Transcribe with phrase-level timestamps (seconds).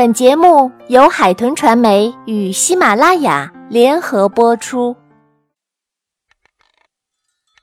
[0.00, 4.96] 本节目由海豚传媒与喜马拉雅联合播出。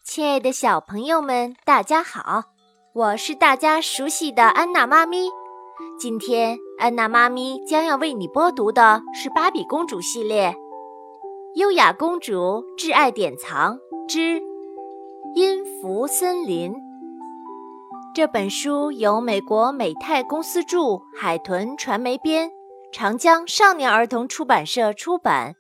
[0.04, 2.44] 亲爱的小朋友们，大家好，
[2.94, 5.28] 我是大家熟悉的安娜妈咪。
[6.00, 10.52] 今天，安娜妈咪将要为你播读的是《芭比公主》系列，
[11.56, 14.40] 《优雅公主挚爱典藏之
[15.34, 16.72] 音符森林》。
[18.14, 22.50] 这本书由美国美泰公司著，海豚传媒编，
[22.92, 25.56] 长江少年儿童出版社出版。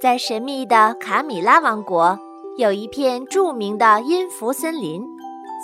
[0.00, 2.18] 在神秘的卡米拉王国，
[2.56, 5.02] 有一片著名的音符森林。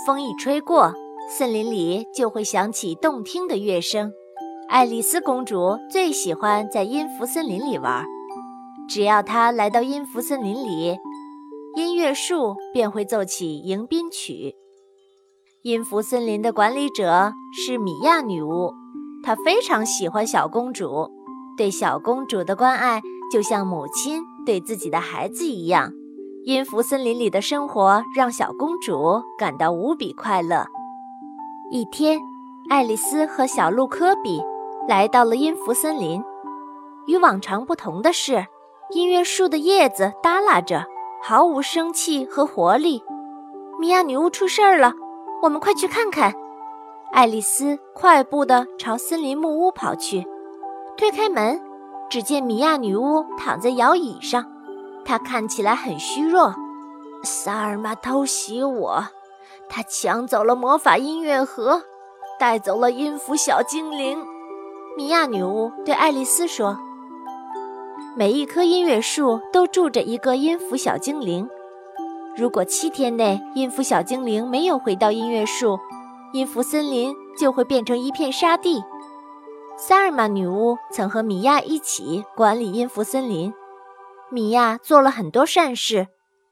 [0.05, 0.93] 风一吹过，
[1.29, 4.13] 森林里就会响起动听的乐声。
[4.69, 8.05] 爱丽丝公主最喜欢在音符森林里玩。
[8.89, 10.97] 只要她来到音符森林里，
[11.77, 14.57] 音乐树便会奏起迎宾曲。
[15.63, 18.73] 音符森林的管理者是米娅女巫，
[19.25, 21.11] 她非常喜欢小公主，
[21.57, 25.93] 对小公主的关爱就像母亲对自己的孩子一样。
[26.45, 30.65] 音符森林里的生活让小公主感到无比快乐。
[31.73, 32.21] 一天，
[32.71, 34.41] 爱丽丝和小鹿科比
[34.87, 36.23] 来到了音符森林。
[37.09, 38.47] 与往常不同的是，
[38.93, 40.87] 音乐树的叶子耷拉着，
[41.21, 43.03] 毫无生气和活力。
[43.81, 44.95] 米娅女巫出事儿了！
[45.43, 46.35] 我们快去看看！
[47.13, 50.27] 爱丽丝快步地朝森林木屋跑去，
[50.97, 51.61] 推开门，
[52.11, 54.45] 只见米娅女巫躺在摇椅上，
[55.05, 56.55] 她看起来很虚弱。
[57.23, 59.05] 萨尔玛偷袭我，
[59.69, 61.83] 他抢走了魔法音乐盒，
[62.39, 64.19] 带走了音符小精灵。
[64.97, 66.79] 米娅女巫对爱丽丝说
[68.17, 71.49] ：“每一棵音乐树都住着一个音符小精灵。”
[72.39, 75.77] 如果七天内音符小精灵没有回到音乐树，
[76.33, 78.81] 音符森林就会变成一片沙地。
[79.77, 83.53] 萨尔玛女巫曾和米娅一起管理音符森林，
[84.31, 86.07] 米娅做了很多善事，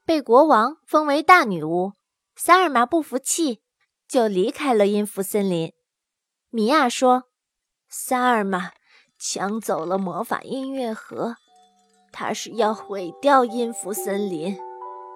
[0.05, 1.93] 被国王封为大女巫。
[2.35, 3.61] 萨尔玛不服气，
[4.09, 5.73] 就离开了音符森林。
[6.51, 7.25] 米娅说
[7.89, 8.73] ：“萨尔玛
[9.21, 11.37] 抢走了魔法音乐盒，
[12.13, 14.59] 他是要毁掉音符森林。”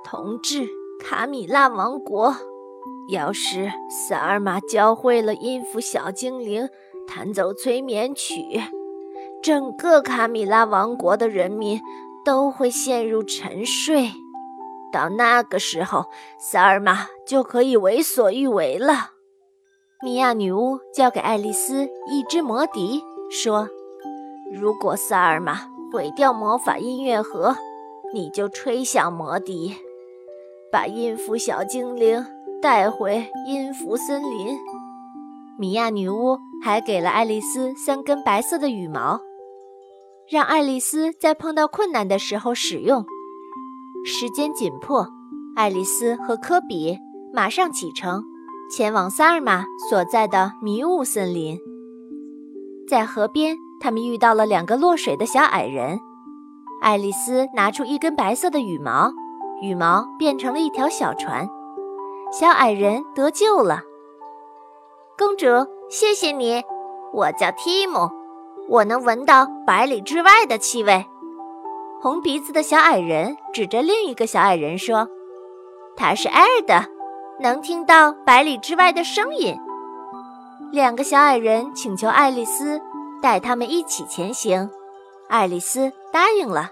[0.04, 0.68] 统治
[1.00, 2.34] 卡米拉王国。
[3.08, 6.68] 要是萨尔玛教会了音符小精灵
[7.08, 8.60] 弹奏催眠曲，
[9.42, 11.80] 整个卡米拉王国的人民
[12.24, 14.10] 都会陷入沉睡。
[14.92, 16.06] 到那个时候，
[16.38, 19.10] 萨尔玛就可以为所欲为了。
[20.02, 23.68] 米娅女巫交给爱丽丝一支魔笛，说
[24.54, 27.56] ：“如果萨尔玛毁掉魔法音乐盒，
[28.14, 29.74] 你就吹响魔笛。”
[30.72, 32.24] 把音符小精灵
[32.62, 34.56] 带回音符森林。
[35.58, 39.20] 米娅女巫还给了爱丽丝三根白色的羽毛，
[40.30, 43.04] 让爱丽丝在碰到困难的时候使用。
[44.04, 45.08] 时间紧迫，
[45.56, 46.96] 爱丽丝和科比
[47.32, 48.22] 马上启程，
[48.70, 51.58] 前往萨尔玛所在的迷雾森林。
[52.88, 55.98] 在河边，他们遇到了两个落水的小矮人。
[56.80, 59.12] 爱丽丝拿出一根白色的羽毛。
[59.60, 61.48] 羽毛变成了一条小船，
[62.32, 63.82] 小矮人得救了。
[65.18, 65.46] 公主，
[65.90, 66.62] 谢谢你。
[67.12, 68.08] 我叫提姆，
[68.68, 71.04] 我能闻到百里之外的气味。
[72.00, 75.08] 红鼻子的小矮人指着另一个小矮人说
[75.96, 76.86] ：“他是艾尔的，
[77.40, 79.54] 能听到百里之外的声音。”
[80.72, 82.80] 两个小矮人请求爱丽丝
[83.20, 84.70] 带他们一起前行，
[85.28, 86.70] 爱丽丝答应了。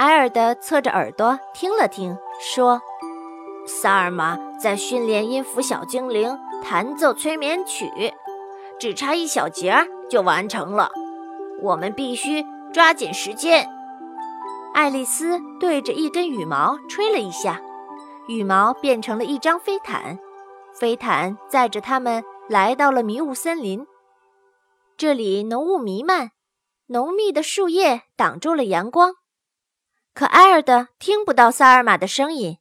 [0.00, 2.80] 埃尔德侧着耳朵听了听，说
[3.68, 7.90] ：“萨尔玛在训练音符小精灵弹奏催眠曲，
[8.78, 9.76] 只差一小节
[10.08, 10.90] 就完成了。
[11.60, 13.68] 我们必须抓紧时间。”
[14.72, 17.60] 爱丽丝对着一根羽毛吹了一下，
[18.26, 20.18] 羽毛变成了一张飞毯，
[20.72, 23.86] 飞毯载着他们来到了迷雾森林。
[24.96, 26.30] 这里浓雾弥漫，
[26.86, 29.16] 浓密的树叶挡住了阳光。
[30.12, 32.58] 可埃尔德听不到萨尔玛的声音，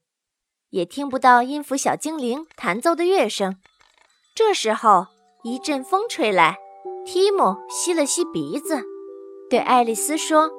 [0.70, 3.58] 也听不到音符小精灵弹奏的乐声。
[4.36, 5.08] 这时候，
[5.44, 6.58] 一阵风吹来，
[7.06, 8.84] 提姆吸了吸鼻子，
[9.50, 10.50] 对爱丽丝说：“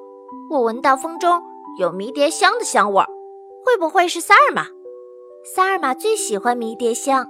[0.51, 1.41] 我闻到风中
[1.79, 3.03] 有迷迭香的香味，
[3.65, 4.67] 会不会是萨尔玛？”
[5.55, 7.25] 萨尔玛最喜欢迷迭香，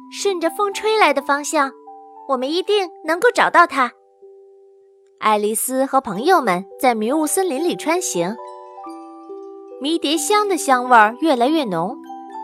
[0.10, 1.72] 顺着风吹来的方向，
[2.30, 3.92] 我们一定能够找到它。”
[5.20, 8.36] 爱丽丝和朋友们在迷雾森林里穿行，
[9.82, 11.98] 迷迭香的香味儿越来越浓。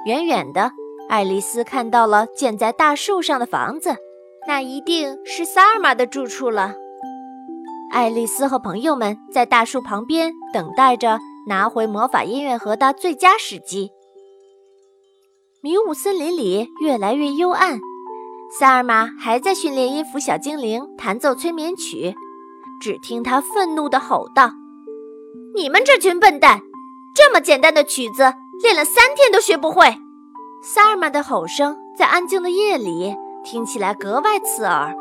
[0.06, 0.72] 远远的，
[1.08, 3.96] 爱丽丝看到了建在大树上的房子，
[4.48, 6.74] 那一定是萨尔玛的住处了。
[7.92, 13.92] 爱丽丝和朋友们在大树旁边等待着拿回魔法音乐盒的最佳时机。
[15.62, 17.80] 迷雾森林里越来越幽暗，
[18.60, 22.16] 萨尔玛还在训练音符小精灵弹奏催眠曲。
[22.84, 24.52] 只听他愤怒地吼道
[25.56, 26.60] ：“你们这群笨蛋，
[27.16, 29.86] 这么简单的曲子练了三天都学不会！”
[30.62, 34.94] 萨尔玛的吼声在安静的夜里听起来格外刺耳。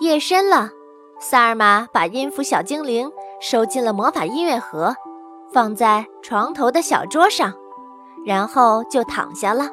[0.00, 0.70] 夜深了。
[1.20, 3.08] 萨尔玛把音符小精灵
[3.40, 4.96] 收进了魔法音乐盒，
[5.52, 7.54] 放在床头的小桌上，
[8.26, 9.68] 然后就躺下了。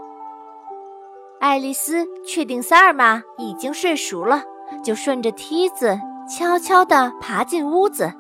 [1.39, 4.43] 爱丽丝确定萨尔玛已经睡熟了，
[4.83, 5.97] 就顺着梯子
[6.27, 8.11] 悄悄地爬进屋子。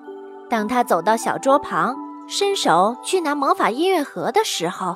[0.49, 1.95] 当他走到小桌旁，
[2.27, 4.95] 伸手去拿魔法音乐盒的时候，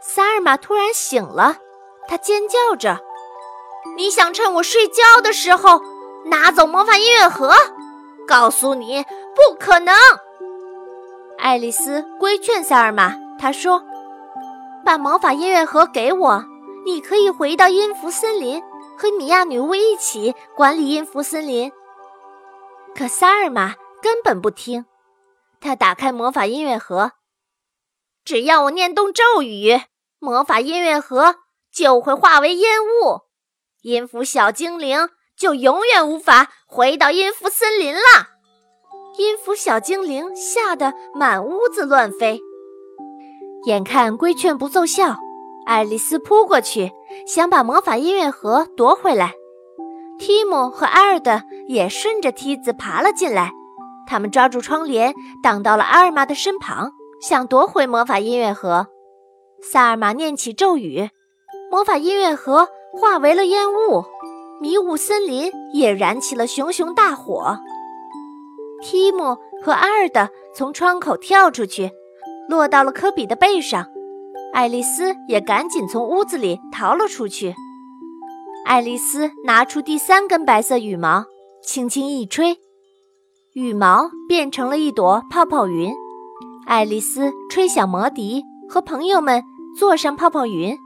[0.00, 1.56] 萨尔玛突然醒了，
[2.08, 2.98] 她尖叫着
[3.96, 5.80] ：“你想趁我睡觉的时候？”
[6.26, 7.54] 拿走魔法音乐盒，
[8.26, 9.02] 告诉你
[9.34, 9.94] 不可能。
[11.38, 13.82] 爱丽丝规劝萨尔玛，她说
[14.84, 16.44] ：“把魔法音乐盒给我，
[16.84, 18.62] 你可以回到音符森林，
[18.98, 21.70] 和米娅女巫一起管理音符森林。”
[22.98, 24.84] 可萨尔玛根本不听，
[25.60, 27.12] 他打开魔法音乐盒，
[28.24, 29.80] 只要我念动咒语，
[30.18, 31.36] 魔法音乐盒
[31.72, 33.20] 就会化为烟雾，
[33.82, 35.10] 音符小精灵。
[35.36, 38.00] 就永远无法回到音符森林了。
[39.18, 42.40] 音符小精灵吓得满屋子乱飞。
[43.66, 45.14] 眼看规劝不奏效，
[45.64, 46.90] 爱丽丝扑过去，
[47.24, 49.32] 想把魔法音乐盒夺回来。
[50.18, 53.52] 提姆和阿尔德也顺着梯子爬了进来，
[54.06, 58.88] 他们抓住窗帘，挡到了阿尔玛的身旁，想夺回魔法音乐盒。
[59.62, 61.10] 萨尔玛念起咒语，
[61.70, 62.68] 魔法音乐盒
[63.00, 64.04] 化为了烟雾。
[64.60, 67.58] 迷雾森林也燃起了熊熊大火。
[68.82, 71.92] 提姆和阿尔德从窗口跳出去，
[72.48, 73.86] 落到了科比的背上。
[74.52, 77.54] 爱丽丝也赶紧从屋子里逃了出去。
[78.64, 81.24] 爱丽丝拿出第三根白色羽毛，
[81.62, 82.58] 轻轻一吹，
[83.54, 85.92] 羽毛变成了一朵泡泡云。
[86.66, 89.42] 爱丽丝吹响魔笛，和朋友们
[89.76, 90.76] 坐上泡泡云。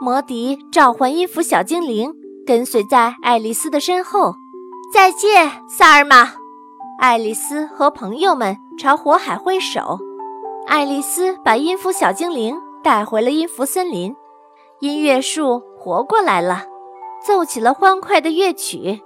[0.00, 2.12] 魔笛召唤音符小精灵。
[2.46, 4.34] 跟随在爱丽丝的身后，
[4.90, 6.32] 再见，萨尔玛。
[6.98, 9.98] 爱丽丝和朋友们朝火海挥手。
[10.66, 14.16] 爱丽丝把音符小精灵带回了音符森林，
[14.80, 16.64] 音乐树活过来了，
[17.24, 19.00] 奏起了欢快的乐曲。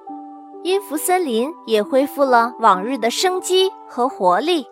[0.64, 4.66] 音符森林也恢复了往日的生机和活力。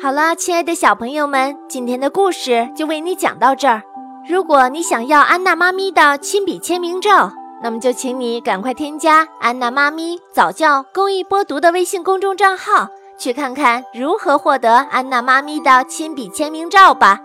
[0.00, 3.82] 好了，亲爱的小朋友们，今天的故事就为你讲到这儿。
[4.28, 7.32] 如果你想要安娜妈咪的亲笔签名照，
[7.62, 12.88] 那么就请你赶快添加安娜妈咪早教公益播读的微信公众账号，
[13.18, 17.20] 去看看如何获得安娜妈咪的亲笔签名照吧。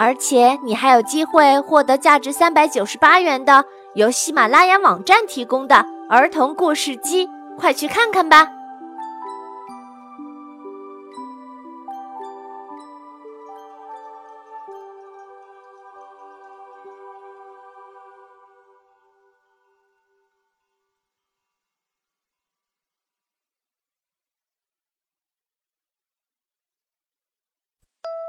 [0.00, 8.48] 而且你还有机会获得价值三百九十八元的由喜马拉雅网站提供的儿童故事机，快去看看吧。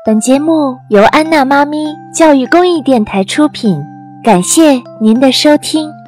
[0.03, 3.79] 本节目由安娜妈咪教育公益电台出品，
[4.24, 6.00] 感谢您的收听。